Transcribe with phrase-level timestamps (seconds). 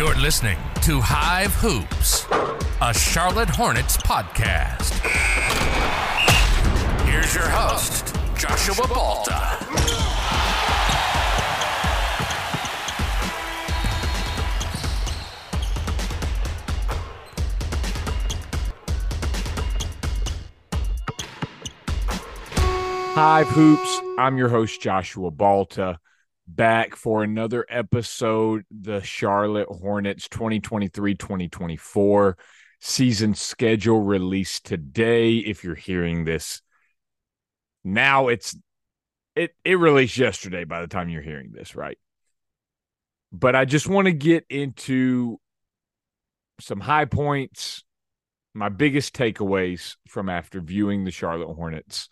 [0.00, 2.24] You're listening to Hive Hoops,
[2.80, 4.94] a Charlotte Hornets podcast.
[7.04, 9.34] Here's your host, Joshua Balta.
[23.12, 24.00] Hive Hoops.
[24.16, 26.00] I'm your host, Joshua Balta,
[26.56, 28.64] back for another episode.
[28.70, 32.36] The Charlotte Hornets 2023 2024
[32.80, 35.36] season schedule released today.
[35.36, 36.62] If you're hearing this
[37.84, 38.56] now, it's
[39.36, 41.98] it it released yesterday by the time you're hearing this, right?
[43.32, 45.38] But I just want to get into
[46.60, 47.84] some high points,
[48.54, 52.08] my biggest takeaways from after viewing the Charlotte Hornets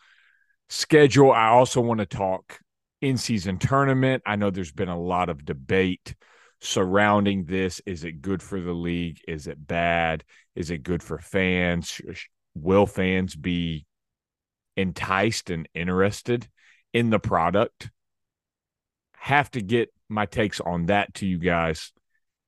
[0.69, 1.33] schedule.
[1.33, 2.61] I also want to talk
[3.01, 4.23] in season tournament.
[4.27, 6.15] I know there's been a lot of debate
[6.61, 7.81] surrounding this.
[7.87, 9.21] Is it good for the league?
[9.27, 10.25] Is it bad?
[10.55, 12.01] Is it good for fans?
[12.55, 13.87] Will fans be
[14.77, 16.49] enticed and interested
[16.93, 17.91] in the product?
[19.17, 21.93] Have to get my takes on that to you guys.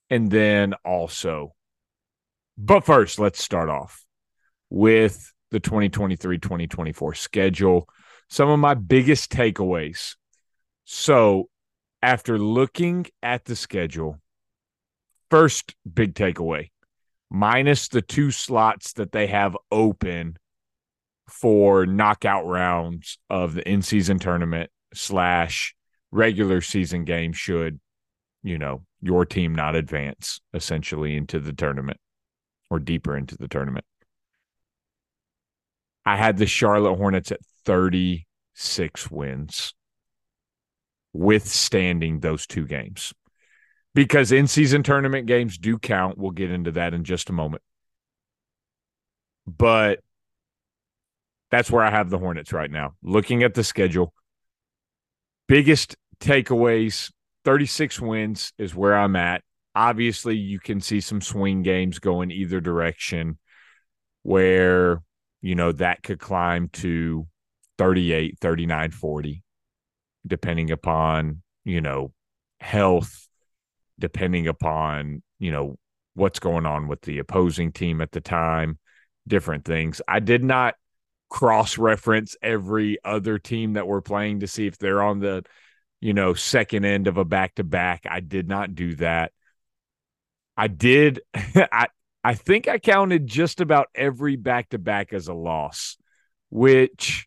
[0.08, 1.54] And then also,
[2.58, 4.04] but first, let's start off
[4.70, 7.88] with the 2023 2024 schedule
[8.28, 10.14] some of my biggest takeaways.
[10.92, 11.48] So,
[12.02, 14.18] after looking at the schedule,
[15.30, 16.70] first big takeaway
[17.30, 20.36] minus the two slots that they have open
[21.28, 25.76] for knockout rounds of the in season tournament slash
[26.10, 27.78] regular season game, should,
[28.42, 31.98] you know, your team not advance essentially into the tournament
[32.68, 33.84] or deeper into the tournament.
[36.04, 39.72] I had the Charlotte Hornets at 36 wins,
[41.12, 43.12] withstanding those two games.
[43.94, 46.16] Because in season tournament games do count.
[46.16, 47.62] We'll get into that in just a moment.
[49.46, 50.00] But
[51.50, 52.94] that's where I have the Hornets right now.
[53.02, 54.14] Looking at the schedule,
[55.48, 57.10] biggest takeaways
[57.44, 59.42] 36 wins is where I'm at.
[59.74, 63.38] Obviously, you can see some swing games going either direction
[64.22, 65.02] where
[65.42, 67.26] you know, that could climb to
[67.78, 69.42] 38, 39, 40,
[70.26, 72.12] depending upon, you know,
[72.60, 73.28] health,
[73.98, 75.76] depending upon, you know,
[76.14, 78.78] what's going on with the opposing team at the time,
[79.26, 80.02] different things.
[80.06, 80.74] I did not
[81.28, 85.44] cross reference every other team that we're playing to see if they're on the,
[86.00, 88.04] you know, second end of a back to back.
[88.08, 89.32] I did not do that.
[90.56, 91.88] I did I
[92.22, 95.96] I think I counted just about every back to back as a loss,
[96.50, 97.26] which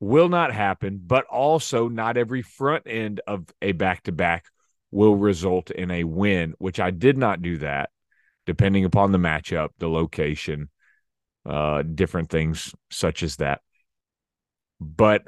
[0.00, 4.46] will not happen, but also not every front end of a back to back
[4.90, 7.90] will result in a win, which I did not do that,
[8.44, 10.70] depending upon the matchup, the location,
[11.44, 13.60] uh, different things such as that.
[14.80, 15.22] But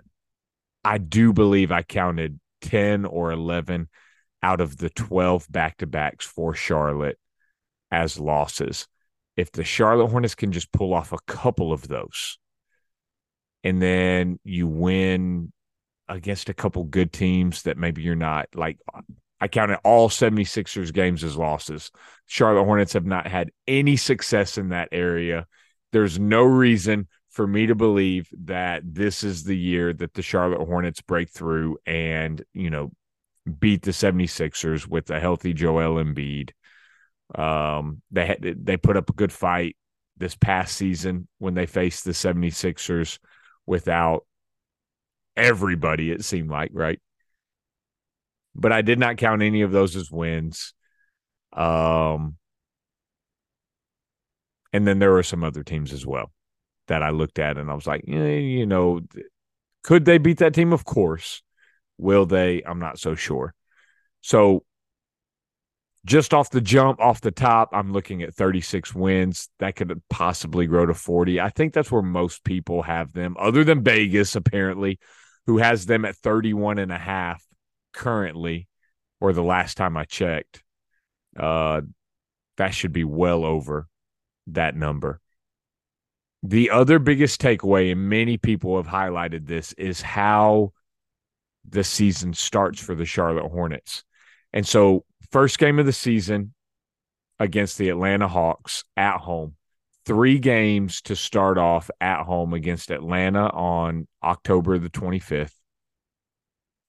[0.84, 3.88] I do believe I counted 10 or 11
[4.42, 7.18] out of the 12 back to backs for Charlotte
[7.90, 8.86] as losses.
[9.36, 12.38] If the Charlotte Hornets can just pull off a couple of those,
[13.64, 15.52] and then you win
[16.08, 18.78] against a couple good teams that maybe you're not like
[19.40, 21.90] I counted all 76ers games as losses.
[22.26, 25.46] Charlotte Hornets have not had any success in that area.
[25.92, 30.66] There's no reason for me to believe that this is the year that the Charlotte
[30.66, 32.90] Hornets break through and, you know,
[33.60, 36.50] beat the 76ers with a healthy Joel Embiid
[37.34, 39.76] um, they had, they put up a good fight
[40.16, 43.18] this past season when they faced the 76ers
[43.68, 44.24] without
[45.36, 47.00] everybody, it seemed like, right?
[48.54, 50.72] But I did not count any of those as wins.
[51.52, 52.36] Um,
[54.72, 56.32] and then there were some other teams as well
[56.88, 59.00] that I looked at and I was like, eh, you know,
[59.84, 60.72] could they beat that team?
[60.72, 61.42] Of course.
[61.98, 62.62] Will they?
[62.64, 63.54] I'm not so sure.
[64.22, 64.64] So
[66.08, 69.50] just off the jump, off the top, I'm looking at 36 wins.
[69.58, 71.38] That could possibly grow to 40.
[71.38, 74.98] I think that's where most people have them, other than Vegas, apparently,
[75.46, 77.44] who has them at 31 and a half
[77.92, 78.68] currently,
[79.20, 80.64] or the last time I checked.
[81.38, 81.82] Uh,
[82.56, 83.86] that should be well over
[84.48, 85.20] that number.
[86.42, 90.72] The other biggest takeaway, and many people have highlighted this, is how
[91.68, 94.04] the season starts for the Charlotte Hornets.
[94.54, 96.54] And so First game of the season
[97.38, 99.56] against the Atlanta Hawks at home.
[100.06, 105.52] Three games to start off at home against Atlanta on October the 25th,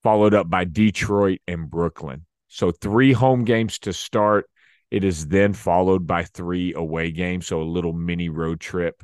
[0.04, 2.26] followed up by Detroit and Brooklyn.
[2.48, 4.50] So three home games to start.
[4.90, 9.04] It is then followed by three away games, so a little mini road trip,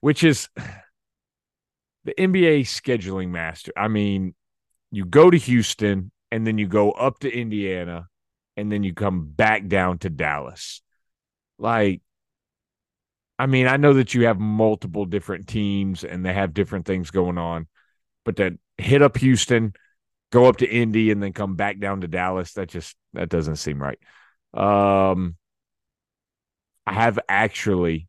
[0.00, 0.48] which is
[2.04, 3.72] the NBA scheduling master.
[3.76, 4.36] I mean,
[4.92, 8.06] you go to Houston and then you go up to Indiana
[8.56, 10.82] and then you come back down to Dallas.
[11.58, 12.02] Like,
[13.38, 17.10] I mean, I know that you have multiple different teams and they have different things
[17.10, 17.66] going on,
[18.24, 19.74] but that hit up Houston,
[20.32, 23.56] go up to Indy, and then come back down to Dallas, that just that doesn't
[23.56, 23.98] seem right.
[24.54, 25.36] Um
[26.86, 28.08] I have actually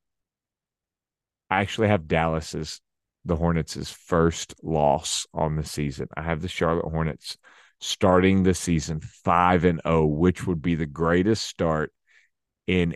[1.50, 2.82] I actually have Dallas's
[3.26, 6.08] the Hornets' first loss on the season.
[6.16, 7.38] I have the Charlotte Hornets
[7.80, 11.94] starting the season 5 and 0, which would be the greatest start
[12.66, 12.96] in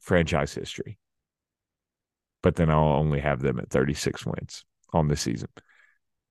[0.00, 0.98] franchise history.
[2.42, 5.48] But then I'll only have them at 36 wins on the season.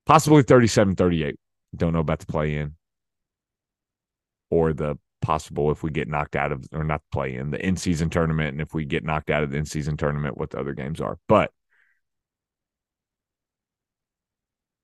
[0.06, 1.36] Possibly 37 38.
[1.76, 2.74] Don't know about the play in
[4.50, 7.76] or the possible if we get knocked out of or not play in the in
[7.76, 10.58] season tournament and if we get knocked out of the in season tournament what the
[10.58, 11.18] other games are.
[11.28, 11.52] But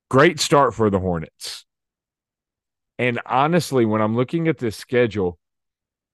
[0.08, 1.64] great start for the Hornets.
[2.98, 5.38] And honestly, when I'm looking at this schedule,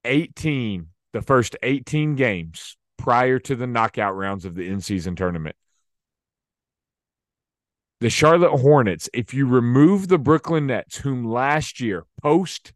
[0.05, 5.57] 18, the first 18 games prior to the knockout rounds of the in season tournament,
[8.01, 12.73] the Charlotte Hornets, if you remove the Brooklyn Nets, whom last year, post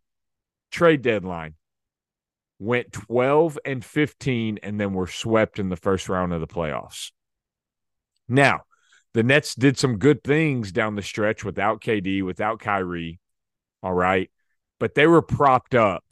[0.70, 1.54] trade deadline,
[2.60, 7.10] went 12 and 15 and then were swept in the first round of the playoffs.
[8.28, 8.62] Now,
[9.14, 13.18] the Nets did some good things down the stretch without KD, without Kyrie.
[13.86, 14.28] All right.
[14.80, 16.02] But they were propped up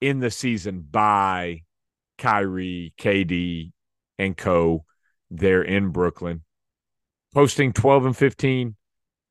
[0.00, 1.62] in the season by
[2.18, 3.70] Kyrie, KD,
[4.18, 4.84] and co.
[5.30, 6.42] There in Brooklyn,
[7.32, 8.74] posting 12 and 15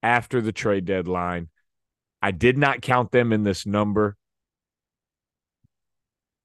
[0.01, 1.49] after the trade deadline.
[2.21, 4.15] I did not count them in this number,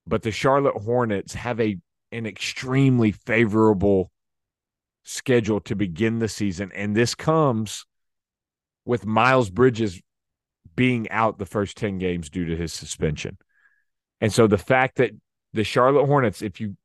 [0.06, 1.78] but the Charlotte Hornets have a
[2.10, 4.10] an extremely favorable
[5.04, 6.72] schedule to begin the season.
[6.74, 7.84] And this comes
[8.84, 10.00] with Miles Bridges
[10.74, 13.38] being out the first 10 games due to his suspension.
[14.20, 15.10] And so the fact that
[15.52, 16.76] the Charlotte Hornets, if you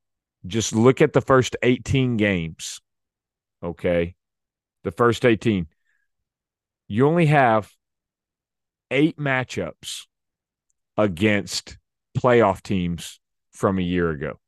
[0.46, 2.82] just look at the first 18 games,
[3.64, 4.16] okay,
[4.84, 5.68] the first 18,
[6.88, 7.72] you only have
[8.92, 10.06] eight matchups
[10.98, 11.78] against
[12.18, 13.20] playoff teams
[13.52, 14.40] from a year ago.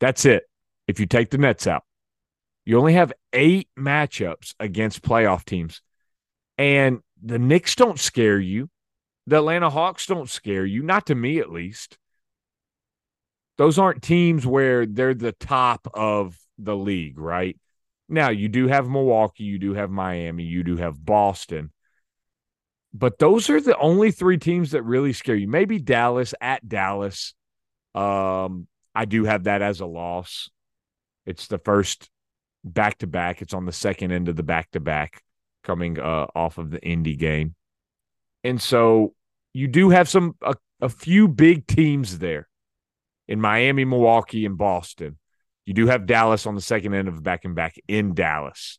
[0.00, 0.44] That's it
[0.86, 1.84] if you take the Nets out.
[2.64, 5.80] You only have eight matchups against playoff teams.
[6.58, 8.70] And the Knicks don't scare you.
[9.26, 11.98] The Atlanta Hawks don't scare you, not to me at least.
[13.58, 17.58] Those aren't teams where they're the top of the league, right?
[18.08, 21.72] Now, you do have Milwaukee, you do have Miami, you do have Boston.
[22.94, 25.46] But those are the only three teams that really scare you.
[25.46, 27.34] Maybe Dallas at Dallas.
[27.94, 30.48] Um, I do have that as a loss.
[31.26, 32.08] It's the first
[32.64, 33.42] back to back.
[33.42, 35.22] It's on the second end of the back to back
[35.68, 37.54] coming uh, off of the Indy game.
[38.42, 39.14] And so
[39.52, 42.48] you do have some a, a few big teams there
[43.28, 45.18] in Miami, Milwaukee, and Boston.
[45.66, 48.78] You do have Dallas on the second end of back and back in Dallas.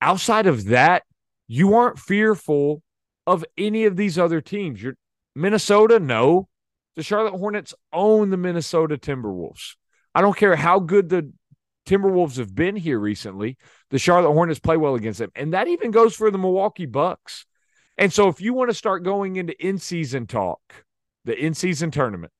[0.00, 1.04] Outside of that,
[1.46, 2.82] you aren't fearful
[3.26, 4.82] of any of these other teams.
[4.82, 4.96] You're
[5.36, 6.48] Minnesota, no.
[6.96, 9.76] The Charlotte Hornets own the Minnesota Timberwolves.
[10.14, 11.32] I don't care how good the
[11.86, 13.58] Timberwolves have been here recently,
[13.90, 15.30] the Charlotte Hornets play well against them.
[15.34, 17.46] And that even goes for the Milwaukee Bucks.
[17.98, 20.60] And so if you want to start going into in season talk,
[21.24, 22.32] the in season tournament,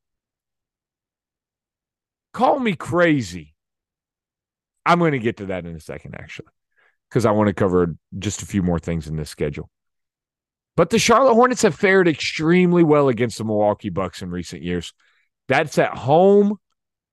[2.33, 3.55] call me crazy.
[4.87, 6.49] I'm going to get to that in a second, actually,
[7.09, 9.71] because I want to cover just a few more things in this schedule.
[10.77, 14.93] But the Charlotte Hornets have fared extremely well against the Milwaukee Bucks in recent years.
[15.47, 16.57] That's at home.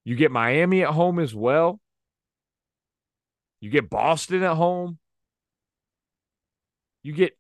[0.04, 1.81] You get Miami at home as well.
[3.62, 4.98] You get Boston at home.
[7.04, 7.38] You get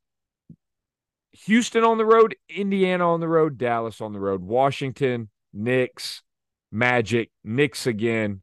[1.34, 6.22] Houston on the road, Indiana on the road, Dallas on the road, Washington, Knicks,
[6.72, 8.42] Magic, Knicks again,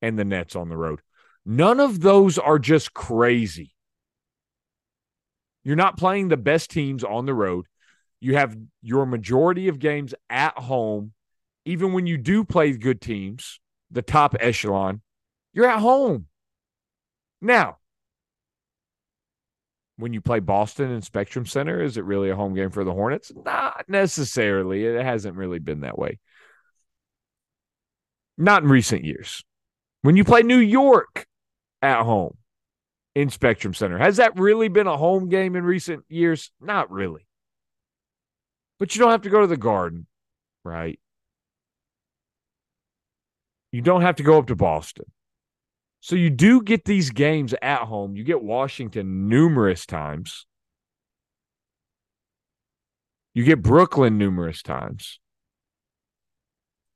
[0.00, 1.00] and the Nets on the road.
[1.44, 3.74] None of those are just crazy.
[5.64, 7.66] You're not playing the best teams on the road.
[8.20, 11.12] You have your majority of games at home.
[11.64, 15.02] Even when you do play good teams, the top echelon,
[15.52, 16.26] you're at home.
[17.40, 17.78] Now,
[19.96, 22.92] when you play Boston and Spectrum Center, is it really a home game for the
[22.92, 23.32] Hornets?
[23.44, 24.84] Not necessarily.
[24.84, 26.18] It hasn't really been that way.
[28.36, 29.44] Not in recent years.
[30.02, 31.26] When you play New York
[31.82, 32.36] at home
[33.16, 36.52] in Spectrum Center, has that really been a home game in recent years?
[36.60, 37.26] Not really.
[38.78, 40.06] But you don't have to go to the Garden,
[40.64, 41.00] right?
[43.72, 45.06] You don't have to go up to Boston.
[46.00, 48.16] So you do get these games at home.
[48.16, 50.46] You get Washington numerous times.
[53.34, 55.20] You get Brooklyn numerous times.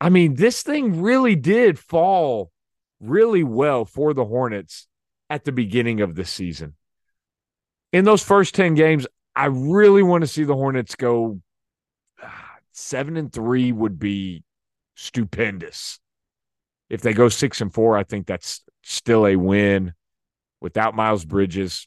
[0.00, 2.50] I mean, this thing really did fall
[3.00, 4.88] really well for the Hornets
[5.30, 6.74] at the beginning of the season.
[7.92, 9.06] In those first 10 games,
[9.36, 11.40] I really want to see the Hornets go
[12.22, 14.44] ah, 7 and 3 would be
[14.94, 16.00] stupendous.
[16.90, 19.94] If they go 6 and 4, I think that's still a win
[20.60, 21.86] without Miles Bridges.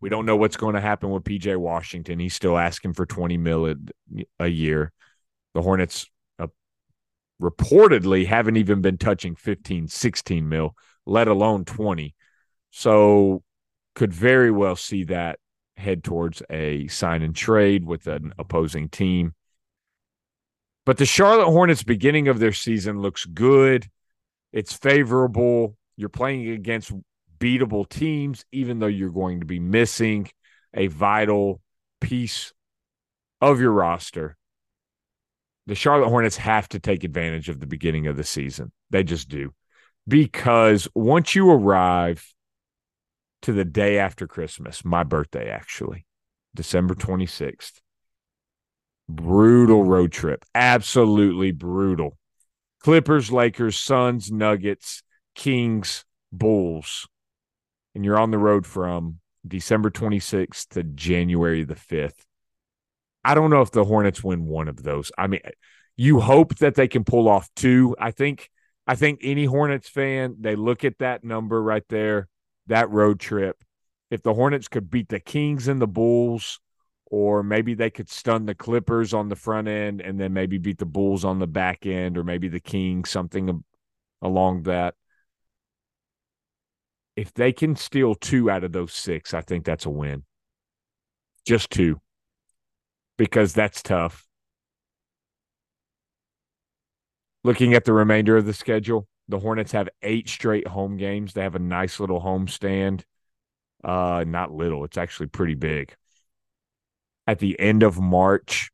[0.00, 2.18] We don't know what's going to happen with PJ Washington.
[2.18, 3.74] He's still asking for 20 mil
[4.40, 4.92] a year.
[5.54, 6.06] The Hornets
[6.38, 6.48] uh,
[7.40, 10.74] reportedly haven't even been touching 15, 16 mil,
[11.06, 12.14] let alone 20.
[12.70, 13.42] So
[13.94, 15.38] could very well see that
[15.76, 19.34] head towards a sign and trade with an opposing team.
[20.84, 23.88] But the Charlotte Hornets beginning of their season looks good.
[24.52, 25.76] It's favorable.
[25.96, 26.92] You're playing against
[27.38, 30.28] beatable teams, even though you're going to be missing
[30.74, 31.60] a vital
[32.00, 32.52] piece
[33.40, 34.36] of your roster
[35.66, 38.72] the Charlotte Hornets have to take advantage of the beginning of the season.
[38.90, 39.54] They just do.
[40.08, 42.26] Because once you arrive
[43.42, 46.06] to the day after Christmas, my birthday actually,
[46.54, 47.80] December 26th,
[49.08, 50.44] brutal road trip.
[50.54, 52.18] Absolutely brutal.
[52.82, 55.02] Clippers, Lakers, Suns, Nuggets,
[55.34, 57.06] Kings, Bulls.
[57.94, 62.24] And you're on the road from December 26th to January the 5th.
[63.24, 65.12] I don't know if the Hornets win one of those.
[65.16, 65.40] I mean,
[65.96, 67.94] you hope that they can pull off two.
[67.98, 68.50] I think
[68.86, 72.28] I think any Hornets fan, they look at that number right there,
[72.66, 73.62] that road trip.
[74.10, 76.58] If the Hornets could beat the Kings and the Bulls,
[77.12, 80.78] or maybe they could stun the Clippers on the front end and then maybe beat
[80.78, 83.62] the Bulls on the back end, or maybe the Kings, something
[84.22, 84.94] along that.
[87.14, 90.24] If they can steal two out of those six, I think that's a win.
[91.44, 92.00] Just two
[93.18, 94.26] because that's tough.
[97.44, 101.34] Looking at the remainder of the schedule, the Hornets have eight straight home games.
[101.34, 103.04] They have a nice little home stand.
[103.84, 105.94] Uh, not little, it's actually pretty big.
[107.26, 108.70] At the end of March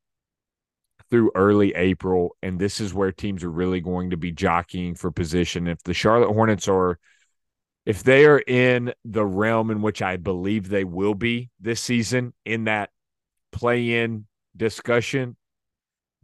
[1.11, 5.11] through early April, and this is where teams are really going to be jockeying for
[5.11, 5.67] position.
[5.67, 6.99] If the Charlotte Hornets are
[7.88, 12.35] if they are in the realm in which I believe they will be this season
[12.45, 12.90] in that
[13.50, 15.37] play in discussion,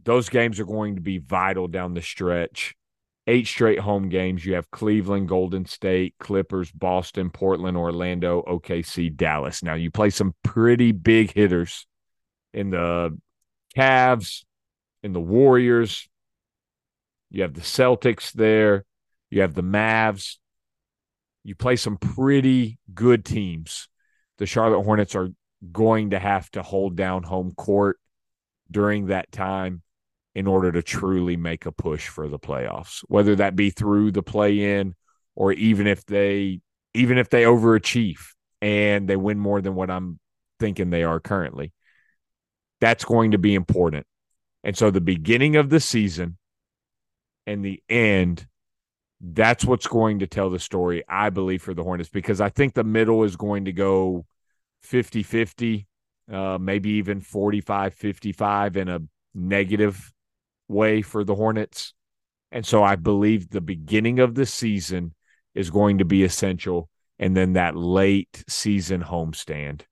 [0.03, 2.75] those games are going to be vital down the stretch.
[3.25, 4.45] Eight straight home games.
[4.45, 9.63] You have Cleveland, Golden State, Clippers, Boston, Portland, Orlando, OKC, Dallas.
[9.63, 11.87] Now, you play some pretty big hitters
[12.55, 13.15] in the
[13.75, 14.45] Cavs,
[15.03, 16.07] in the Warriors.
[17.29, 18.85] You have the Celtics there.
[19.29, 20.37] You have the Mavs.
[21.43, 23.89] You play some pretty good teams.
[24.37, 25.29] The Charlotte Hornets are
[25.71, 27.99] going to have to hold down home court
[28.71, 29.81] during that time
[30.33, 34.23] in order to truly make a push for the playoffs, whether that be through the
[34.23, 34.95] play in
[35.35, 36.61] or even if they
[36.93, 38.19] even if they overachieve
[38.61, 40.19] and they win more than what I'm
[40.59, 41.73] thinking they are currently.
[42.85, 44.05] That's going to be important.
[44.63, 46.37] And so the beginning of the season
[47.47, 48.45] and the end
[49.19, 52.75] that's what's going to tell the story I believe for the Hornets because I think
[52.75, 54.27] the middle is going to go
[54.85, 55.87] 50-50
[56.31, 58.99] uh, maybe even 45 55 in a
[59.33, 60.13] negative
[60.67, 61.95] way for the Hornets.
[62.51, 65.15] And so I believe the beginning of the season
[65.55, 66.87] is going to be essential.
[67.17, 69.85] And then that late season homestand.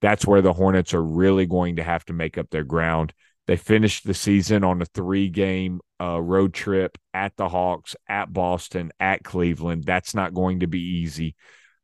[0.00, 3.12] That's where the Hornets are really going to have to make up their ground.
[3.46, 8.32] They finished the season on a three game uh, road trip at the Hawks, at
[8.32, 9.84] Boston, at Cleveland.
[9.84, 11.34] That's not going to be easy.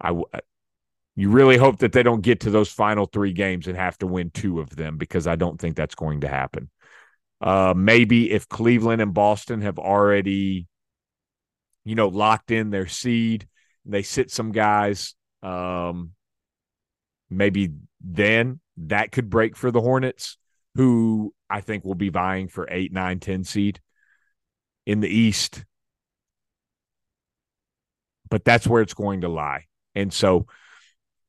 [0.01, 0.15] I,
[1.17, 4.07] you really hope that they don't get to those final three games and have to
[4.07, 6.71] win two of them because I don't think that's going to happen.
[7.41, 10.67] Uh, maybe if Cleveland and Boston have already,
[11.85, 13.47] you know, locked in their seed,
[13.85, 15.15] they sit some guys.
[15.43, 16.13] Um,
[17.31, 17.73] maybe
[18.05, 20.37] then that could break for the Hornets,
[20.75, 23.81] who I think will be vying for eight, nine, ten seed
[24.87, 25.65] in the East.
[28.29, 29.65] But that's where it's going to lie.
[29.95, 30.47] And so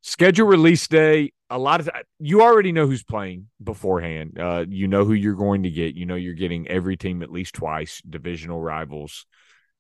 [0.08, 1.34] Schedule release day.
[1.50, 1.90] A lot of
[2.20, 4.38] you already know who's playing beforehand.
[4.40, 5.96] Uh, you know who you're going to get.
[5.96, 9.26] You know you're getting every team at least twice, divisional rivals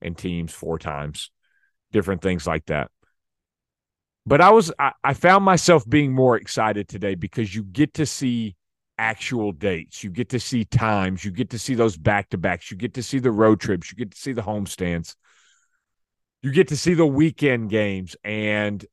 [0.01, 1.29] and teams four times,
[1.91, 2.89] different things like that.
[4.25, 8.05] But I was I, I found myself being more excited today because you get to
[8.05, 8.55] see
[8.97, 10.03] actual dates.
[10.03, 11.23] You get to see times.
[11.23, 12.71] You get to see those back to backs.
[12.71, 13.91] You get to see the road trips.
[13.91, 15.15] You get to see the homestands.
[16.41, 18.85] You get to see the weekend games and,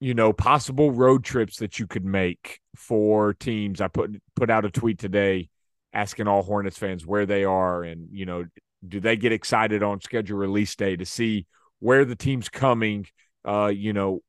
[0.00, 3.80] you know, possible road trips that you could make for teams.
[3.80, 5.48] I put put out a tweet today
[5.92, 8.44] asking all Hornets fans where they are and, you know,
[8.86, 11.46] do they get excited on schedule release day to see
[11.78, 13.06] where the team's coming,
[13.46, 14.20] uh, you know,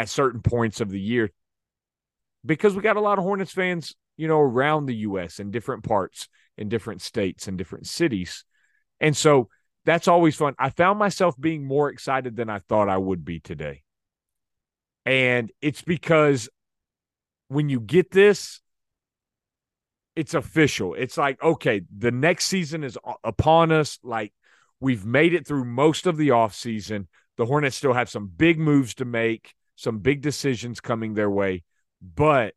[0.00, 1.30] at certain points of the year?
[2.44, 5.82] Because we got a lot of Hornets fans you know, around the US in different
[5.82, 6.28] parts,
[6.58, 8.44] in different states, and different cities.
[9.00, 9.48] And so
[9.86, 10.54] that's always fun.
[10.58, 13.82] I found myself being more excited than I thought I would be today.
[15.06, 16.50] And it's because
[17.48, 18.60] when you get this,
[20.14, 20.92] it's official.
[20.92, 23.98] It's like, okay, the next season is upon us.
[24.02, 24.34] Like
[24.80, 27.06] we've made it through most of the offseason.
[27.38, 31.62] The Hornets still have some big moves to make, some big decisions coming their way.
[32.02, 32.54] But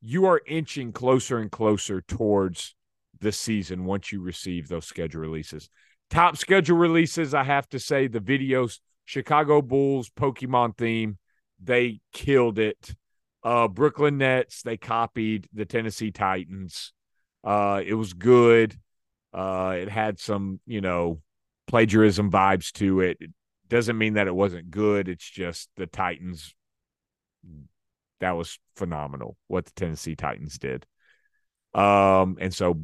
[0.00, 2.76] you are inching closer and closer towards
[3.20, 5.68] the season once you receive those schedule releases.
[6.10, 11.18] Top schedule releases, I have to say, the videos, Chicago Bulls Pokemon theme,
[11.60, 12.94] they killed it.
[13.42, 16.92] Uh, Brooklyn Nets, they copied the Tennessee Titans.
[17.42, 18.78] Uh, it was good.
[19.32, 21.20] Uh, it had some, you know,
[21.66, 23.18] plagiarism vibes to it.
[23.74, 25.08] Doesn't mean that it wasn't good.
[25.08, 26.54] It's just the Titans
[28.20, 30.86] that was phenomenal what the Tennessee Titans did.
[31.74, 32.80] Um, and so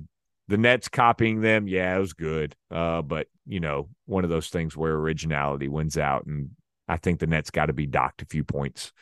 [0.48, 2.56] the Nets copying them, yeah, it was good.
[2.72, 6.50] Uh, but you know, one of those things where originality wins out, and
[6.88, 8.92] I think the Nets got to be docked a few points.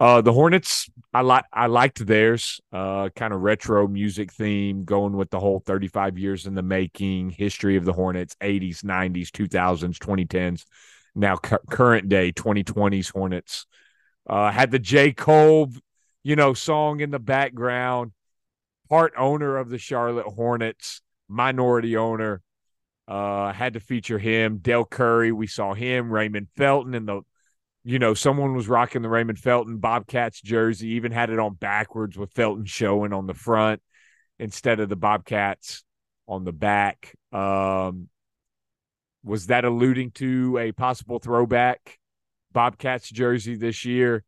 [0.00, 5.14] Uh, the Hornets, I like I liked theirs, uh, kind of retro music theme, going
[5.14, 9.98] with the whole 35 years in the making, history of the Hornets, 80s, 90s, 2000s,
[9.98, 10.64] 2010s,
[11.14, 13.66] now cu- current day 2020s Hornets.
[14.26, 15.12] Uh, had the J.
[15.12, 15.70] Cole,
[16.22, 18.12] you know, song in the background.
[18.88, 22.40] Part owner of the Charlotte Hornets, minority owner.
[23.06, 24.58] Uh, had to feature him.
[24.58, 26.10] Dell Curry, we saw him.
[26.10, 27.22] Raymond Felton in the,
[27.84, 30.88] you know, someone was rocking the Raymond Felton Bobcats jersey.
[30.90, 33.80] Even had it on backwards with Felton showing on the front
[34.38, 35.84] instead of the Bobcats
[36.28, 37.14] on the back.
[37.32, 38.08] Um,
[39.24, 41.98] was that alluding to a possible throwback
[42.52, 44.24] Bobcats jersey this year.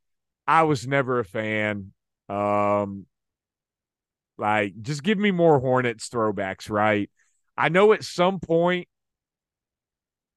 [0.46, 1.92] I was never a fan.
[2.28, 3.06] Um,
[4.38, 7.10] like, just give me more Hornets throwbacks, right?
[7.56, 8.88] I know at some point,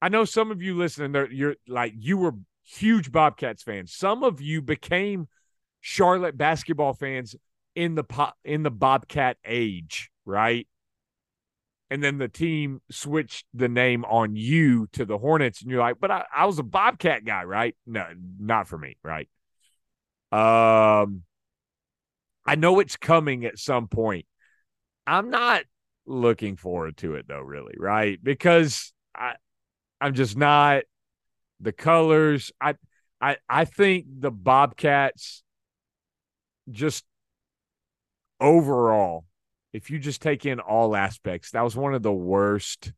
[0.02, 2.34] I know some of you listening, you're like, you were
[2.66, 3.94] huge Bobcats fans.
[3.94, 5.28] Some of you became
[5.82, 7.36] Charlotte basketball fans
[7.76, 10.68] in the pop, in the Bobcat age, right?
[11.90, 16.00] and then the team switched the name on you to the Hornets, and you're like,
[16.00, 17.76] but I, I was a Bobcat guy, right?
[17.86, 18.06] No,
[18.40, 19.30] not for me, right?
[20.32, 21.24] Um,
[22.46, 24.26] I know it's coming at some point.
[25.06, 25.64] I'm not
[26.08, 28.22] looking forward to it though, really, right?
[28.22, 29.36] Because I,
[30.02, 30.84] I'm just not
[31.60, 32.52] the colors.
[32.60, 32.76] I,
[33.22, 35.44] I, I think the Bobcats
[36.70, 37.06] just
[38.40, 39.26] overall
[39.76, 42.94] if you just take in all aspects, that was one of the worst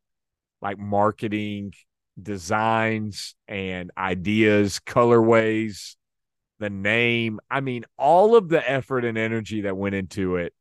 [0.62, 1.74] like marketing
[2.22, 5.96] designs and ideas, colorways,
[6.60, 7.40] the name.
[7.50, 10.54] I mean, all of the effort and energy that went into it.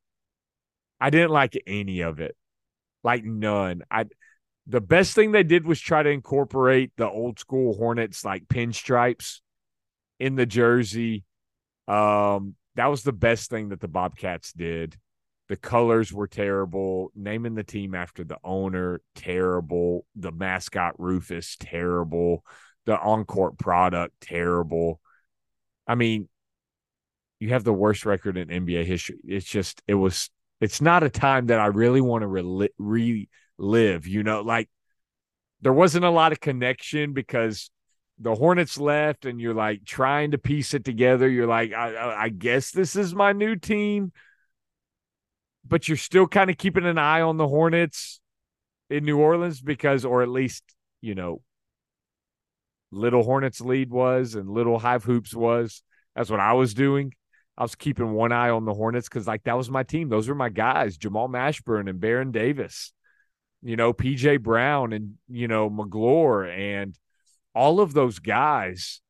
[0.99, 2.35] I didn't like any of it.
[3.05, 3.83] Like none.
[3.91, 4.07] I
[4.67, 9.41] the best thing they did was try to incorporate the old school Hornets like pinstripes
[10.19, 11.25] in the jersey.
[11.87, 14.97] Um, that was the best thing that the Bobcats did.
[15.49, 17.13] The colors were terrible.
[17.15, 20.05] Naming the team after the owner, terrible.
[20.17, 22.45] The mascot Rufus, terrible.
[22.87, 25.01] The on court product, terrible.
[25.87, 26.29] I mean,
[27.39, 29.19] you have the worst record in NBA history.
[29.25, 30.29] It's just, it was,
[30.61, 32.71] it's not a time that I really want to relive.
[32.79, 34.69] Re- you know, like
[35.61, 37.71] there wasn't a lot of connection because
[38.19, 41.29] the Hornets left and you're like trying to piece it together.
[41.29, 44.13] You're like, I, I guess this is my new team
[45.69, 48.21] but you're still kind of keeping an eye on the Hornets
[48.89, 50.63] in New Orleans because, or at least,
[51.01, 51.43] you know,
[52.91, 55.83] little Hornets lead was and little Hive Hoops was.
[56.15, 57.13] That's what I was doing.
[57.59, 60.09] I was keeping one eye on the Hornets because, like, that was my team.
[60.09, 62.93] Those were my guys, Jamal Mashburn and Baron Davis,
[63.69, 66.99] you know, PJ Brown and, you know, Magloire and
[67.55, 69.01] all of those guys.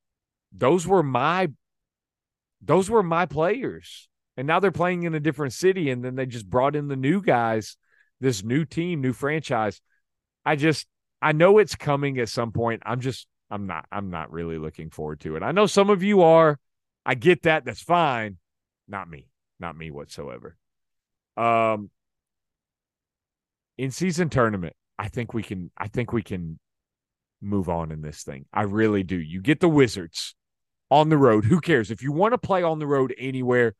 [0.52, 1.50] Those were my,
[2.62, 4.08] those were my players.
[4.36, 6.96] And now they're playing in a different city and then they just brought in the
[6.96, 7.76] new guys
[8.20, 9.80] this new team new franchise.
[10.44, 10.86] I just
[11.22, 12.82] i know it's coming at some point.
[12.84, 15.42] I'm just i'm not i'm not really looking forward to it.
[15.42, 16.58] I know some of you are.
[17.04, 17.64] I get that.
[17.64, 18.38] That's fine.
[18.88, 19.28] Not me.
[19.60, 20.56] Not me whatsoever.
[21.36, 21.90] Um,
[23.78, 25.70] in season tournament, I think we can.
[25.76, 26.58] I think we can
[27.40, 28.46] move on in this thing.
[28.52, 29.16] I really do.
[29.16, 30.34] You get the Wizards
[30.90, 31.44] on the road.
[31.44, 33.74] Who cares if you want to play on the road anywhere?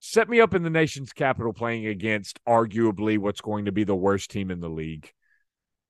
[0.00, 3.96] Set me up in the nation's capital playing against arguably what's going to be the
[3.96, 5.10] worst team in the league.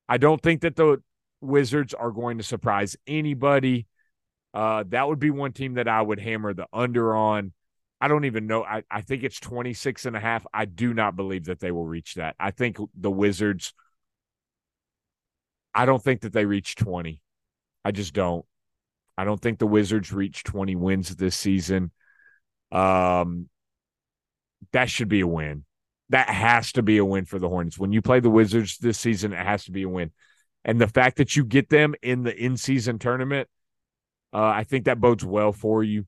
[0.07, 1.01] I don't think that the
[1.41, 3.85] Wizards are going to surprise anybody.
[4.53, 7.53] Uh, that would be one team that I would hammer the under on.
[8.01, 8.63] I don't even know.
[8.63, 10.45] I, I think it's 26 and a half.
[10.53, 12.35] I do not believe that they will reach that.
[12.39, 13.73] I think the Wizards,
[15.73, 17.21] I don't think that they reach 20.
[17.83, 18.45] I just don't.
[19.17, 21.91] I don't think the Wizards reach 20 wins this season.
[22.71, 23.49] Um,
[24.71, 25.65] that should be a win.
[26.09, 27.77] That has to be a win for the Hornets.
[27.77, 30.11] When you play the Wizards this season, it has to be a win.
[30.63, 33.47] And the fact that you get them in the in season tournament,
[34.33, 36.05] uh, I think that bodes well for you.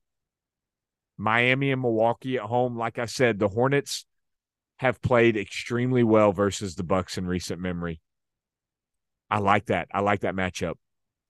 [1.21, 4.05] Miami and Milwaukee at home, like I said, the Hornets
[4.77, 8.01] have played extremely well versus the Bucks in recent memory.
[9.29, 9.87] I like that.
[9.93, 10.73] I like that matchup.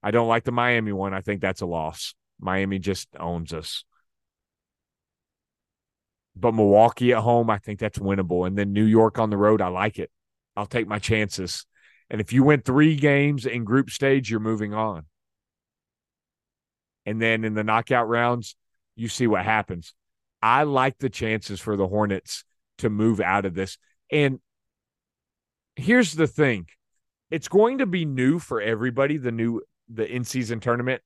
[0.01, 1.13] I don't like the Miami one.
[1.13, 2.15] I think that's a loss.
[2.39, 3.83] Miami just owns us.
[6.37, 8.47] But Milwaukee at home, I think that's winnable.
[8.47, 10.09] And then New York on the road, I like it.
[10.55, 11.65] I'll take my chances.
[12.09, 15.05] And if you win three games in group stage, you're moving on.
[17.05, 18.55] And then in the knockout rounds,
[19.01, 19.93] you see what happens.
[20.41, 22.43] I like the chances for the Hornets
[22.77, 23.77] to move out of this.
[24.11, 24.39] And
[25.75, 26.67] here's the thing
[27.31, 31.01] it's going to be new for everybody, the new, the in season tournament.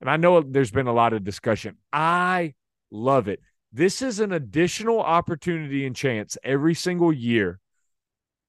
[0.00, 1.78] And I know there's been a lot of discussion.
[1.92, 2.54] I
[2.90, 3.40] love it.
[3.72, 7.58] This is an additional opportunity and chance every single year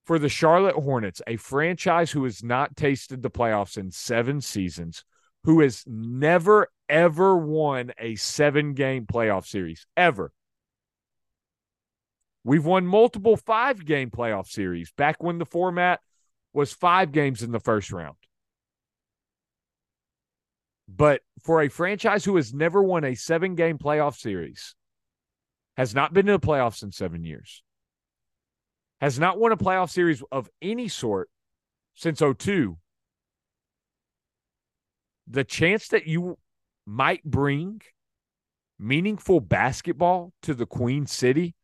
[0.06, 5.06] for the Charlotte Hornets, a franchise who has not tasted the playoffs in seven seasons,
[5.45, 10.32] who has never, ever won a seven game playoff series, ever.
[12.43, 16.01] We've won multiple five game playoff series back when the format
[16.53, 18.15] was five games in the first round.
[20.88, 24.75] But for a franchise who has never won a seven game playoff series,
[25.75, 27.63] has not been to the playoffs in seven years,
[29.01, 31.32] has not won a playoff series of any sort
[31.95, 32.77] since 02.
[35.25, 36.38] The chance that you
[36.86, 37.82] might bring
[38.80, 41.56] meaningful basketball to the Queen City,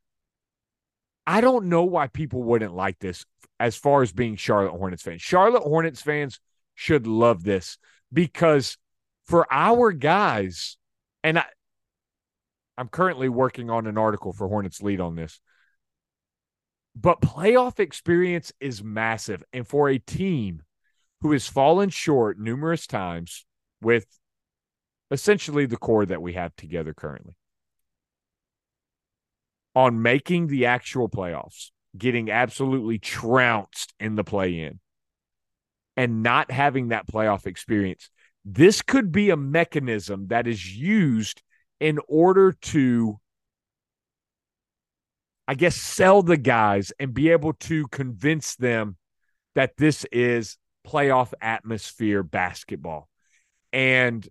[1.28, 3.26] I don't know why people wouldn't like this
[3.60, 5.22] as far as being Charlotte Hornets fans.
[5.22, 6.40] Charlotte Hornets fans
[6.76, 7.78] should love this
[8.12, 8.78] because
[9.26, 10.78] for our guys,
[11.24, 11.46] and I,
[12.78, 15.40] I'm currently working on an article for Hornets Lead on this.
[16.96, 19.44] But playoff experience is massive.
[19.54, 20.64] And for a team
[21.22, 23.46] who has fallen short numerous times
[23.82, 24.06] with
[25.12, 27.36] essentially the core that we have together currently
[29.76, 34.80] on making the actual playoffs, getting absolutely trounced in the play in,
[35.96, 38.10] and not having that playoff experience.
[38.46, 41.42] This could be a mechanism that is used
[41.80, 43.20] in order to,
[45.48, 48.98] I guess, sell the guys and be able to convince them
[49.56, 53.10] that this is playoff atmosphere basketball.
[53.72, 54.28] And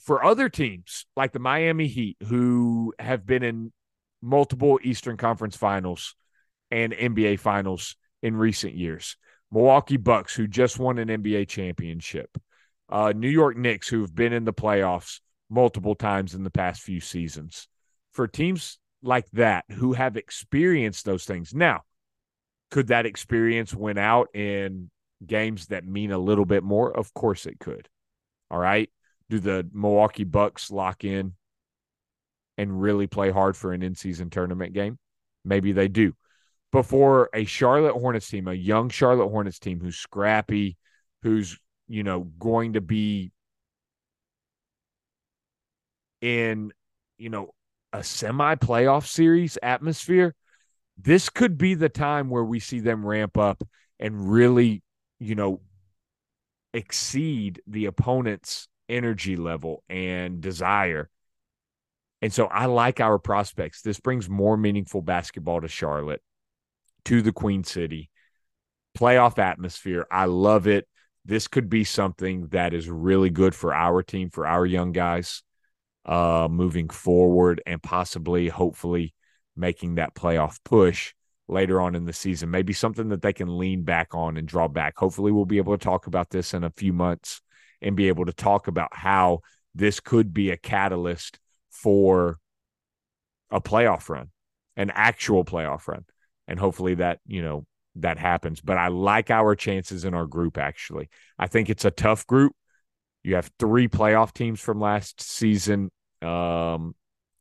[0.00, 3.72] for other teams like the Miami Heat, who have been in
[4.22, 6.14] multiple Eastern Conference finals
[6.70, 9.16] and NBA finals in recent years,
[9.52, 12.36] Milwaukee Bucks, who just won an NBA championship,
[12.88, 16.82] uh, New York Knicks, who have been in the playoffs multiple times in the past
[16.82, 17.68] few seasons.
[18.12, 21.54] For teams like that who have experienced those things.
[21.54, 21.82] Now,
[22.70, 24.90] could that experience win out in
[25.24, 26.94] games that mean a little bit more?
[26.94, 27.88] Of course it could.
[28.50, 28.90] All right.
[29.30, 31.34] Do the Milwaukee Bucks lock in
[32.56, 34.98] and really play hard for an in season tournament game?
[35.44, 36.14] Maybe they do.
[36.72, 40.76] But for a Charlotte Hornets team, a young Charlotte Hornets team who's scrappy,
[41.22, 43.32] who's, you know, going to be
[46.20, 46.72] in,
[47.16, 47.54] you know,
[47.92, 50.34] a semi playoff series atmosphere,
[50.98, 53.62] this could be the time where we see them ramp up
[53.98, 54.82] and really,
[55.18, 55.60] you know,
[56.74, 61.10] exceed the opponent's energy level and desire.
[62.20, 63.82] And so I like our prospects.
[63.82, 66.22] This brings more meaningful basketball to Charlotte,
[67.04, 68.10] to the Queen City,
[68.96, 70.06] playoff atmosphere.
[70.10, 70.88] I love it.
[71.24, 75.42] This could be something that is really good for our team, for our young guys
[76.06, 79.14] uh, moving forward and possibly, hopefully,
[79.54, 81.12] making that playoff push
[81.46, 82.50] later on in the season.
[82.50, 84.96] Maybe something that they can lean back on and draw back.
[84.96, 87.42] Hopefully, we'll be able to talk about this in a few months
[87.80, 89.40] and be able to talk about how
[89.74, 91.38] this could be a catalyst
[91.70, 92.38] for
[93.50, 94.30] a playoff run
[94.78, 96.06] an actual playoff run.
[96.46, 98.62] And hopefully that, you know, that happens.
[98.62, 101.10] But I like our chances in our group, actually.
[101.38, 102.52] I think it's a tough group.
[103.24, 105.90] You have three playoff teams from last season.
[106.22, 106.94] Um,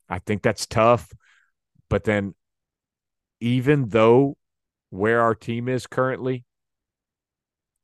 [0.10, 1.14] I think that's tough.
[1.90, 2.34] But then,
[3.40, 4.36] even though
[4.90, 6.44] where our team is currently,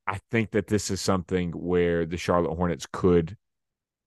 [0.08, 3.38] I think that this is something where the Charlotte Hornets could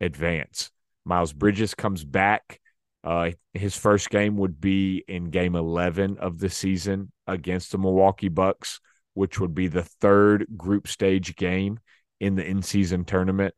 [0.00, 0.70] advance.
[1.04, 2.60] Miles Bridges comes back.
[3.02, 8.28] Uh, his first game would be in game 11 of the season against the Milwaukee
[8.28, 8.80] Bucks,
[9.14, 11.78] which would be the third group stage game
[12.20, 13.54] in the in season tournament.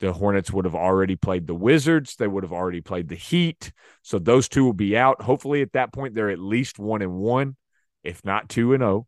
[0.00, 2.16] The Hornets would have already played the Wizards.
[2.16, 3.72] They would have already played the Heat.
[4.02, 5.22] So those two will be out.
[5.22, 7.56] Hopefully, at that point, they're at least one and one,
[8.02, 8.82] if not two and.
[8.82, 9.06] Oh.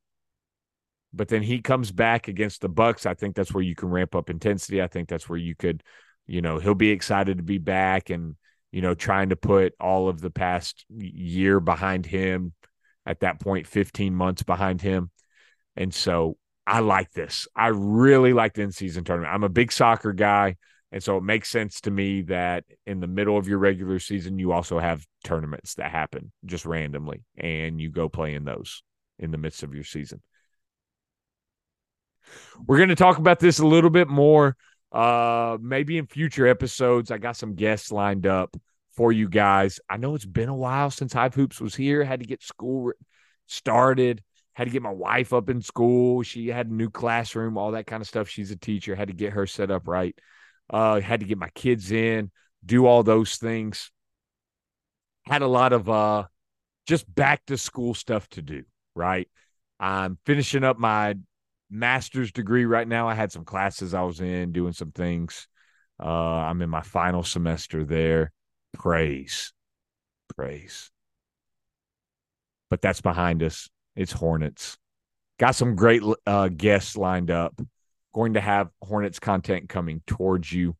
[1.14, 3.06] But then he comes back against the Bucks.
[3.06, 4.82] I think that's where you can ramp up intensity.
[4.82, 5.82] I think that's where you could,
[6.26, 8.36] you know, he'll be excited to be back and
[8.74, 12.52] you know, trying to put all of the past year behind him
[13.06, 15.12] at that point, 15 months behind him.
[15.76, 17.46] And so I like this.
[17.54, 19.32] I really like the in season tournament.
[19.32, 20.56] I'm a big soccer guy.
[20.90, 24.40] And so it makes sense to me that in the middle of your regular season,
[24.40, 28.82] you also have tournaments that happen just randomly and you go play in those
[29.20, 30.20] in the midst of your season.
[32.66, 34.56] We're going to talk about this a little bit more
[34.94, 38.56] uh, maybe in future episodes, I got some guests lined up
[38.92, 39.80] for you guys.
[39.90, 42.04] I know it's been a while since Hive Hoops was here.
[42.04, 42.92] Had to get school
[43.46, 44.22] started.
[44.52, 46.22] Had to get my wife up in school.
[46.22, 48.28] She had a new classroom, all that kind of stuff.
[48.28, 48.94] She's a teacher.
[48.94, 50.16] Had to get her set up right.
[50.70, 52.30] Uh, had to get my kids in,
[52.64, 53.90] do all those things.
[55.26, 56.24] Had a lot of uh,
[56.86, 58.62] just back to school stuff to do.
[58.94, 59.28] Right.
[59.80, 61.16] I'm finishing up my
[61.74, 63.08] master's degree right now.
[63.08, 65.48] I had some classes I was in, doing some things.
[66.02, 68.32] Uh, I'm in my final semester there.
[68.72, 69.52] Praise,
[70.34, 70.90] praise.
[72.70, 73.68] But that's behind us.
[73.94, 74.78] It's Hornets.
[75.38, 77.60] Got some great uh, guests lined up.
[78.14, 80.76] Going to have Hornets content coming towards you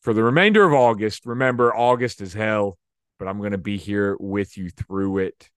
[0.00, 1.26] for the remainder of August.
[1.26, 2.78] Remember, August is hell,
[3.18, 5.50] but I'm going to be here with you through it.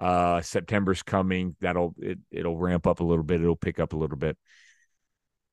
[0.00, 1.54] Uh, September's coming.
[1.60, 3.42] That'll it, it'll ramp up a little bit.
[3.42, 4.36] It'll pick up a little bit,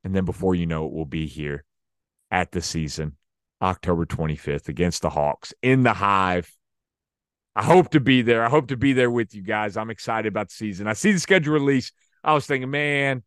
[0.04, 1.66] and then before you know it, we'll be here
[2.32, 3.18] at the season,
[3.62, 6.50] October 25th against the Hawks in the Hive.
[7.56, 8.46] I hope to be there.
[8.46, 9.78] I hope to be there with you guys.
[9.78, 10.88] I'm excited about the season.
[10.88, 11.92] I see the schedule release.
[12.24, 13.24] I was thinking, man,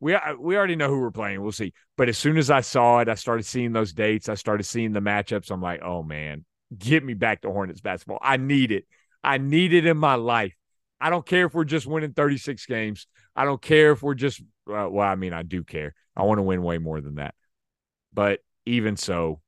[0.00, 1.42] we we already know who we're playing.
[1.42, 1.72] We'll see.
[1.96, 4.28] But as soon as I saw it, I started seeing those dates.
[4.28, 5.50] I started seeing the matchups.
[5.50, 6.44] I'm like, oh man,
[6.76, 8.18] get me back to Hornets basketball.
[8.20, 8.84] I need it.
[9.22, 10.54] I need it in my life.
[11.00, 13.06] I don't care if we're just winning 36 games.
[13.36, 15.94] I don't care if we're just, uh, well, I mean, I do care.
[16.16, 17.34] I want to win way more than that.
[18.12, 19.40] But even so,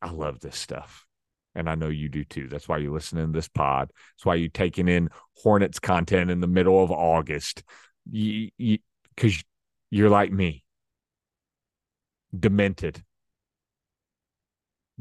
[0.00, 1.06] I love this stuff.
[1.56, 2.48] And I know you do too.
[2.48, 3.90] That's why you're listening to this pod.
[3.90, 5.08] That's why you're taking in
[5.42, 7.62] Hornets content in the middle of August.
[8.10, 9.42] You, because you,
[9.90, 10.64] you're like me,
[12.38, 13.02] demented,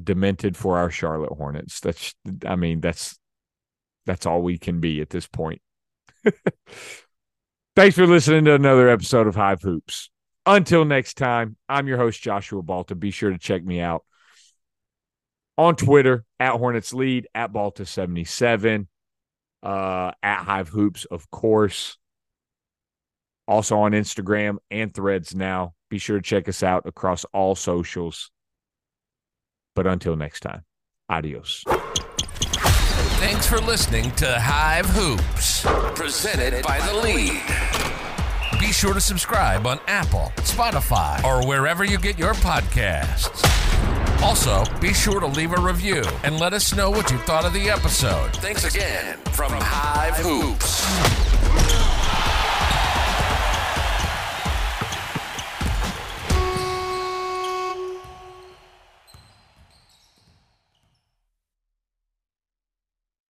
[0.01, 1.79] demented for our Charlotte Hornets.
[1.79, 2.13] That's,
[2.45, 3.17] I mean, that's
[4.05, 5.61] that's all we can be at this point.
[7.75, 10.09] Thanks for listening to another episode of Hive Hoops.
[10.45, 12.95] Until next time, I'm your host, Joshua Balta.
[12.95, 14.03] Be sure to check me out
[15.57, 18.87] on Twitter at Hornets Lead, at Balta77,
[19.61, 21.97] uh, at Hive Hoops, of course.
[23.47, 25.73] Also on Instagram and threads now.
[25.89, 28.31] Be sure to check us out across all socials.
[29.75, 30.63] But until next time,
[31.09, 31.63] adios.
[33.25, 35.61] Thanks for listening to Hive Hoops,
[35.95, 37.41] presented by The Lead.
[38.59, 43.41] Be sure to subscribe on Apple, Spotify, or wherever you get your podcasts.
[44.21, 47.53] Also, be sure to leave a review and let us know what you thought of
[47.53, 48.35] the episode.
[48.35, 51.92] Thanks again from Hive Hoops.